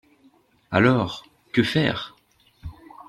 Alors, 0.71 1.23
que 1.53 1.61
faire? 1.61 2.15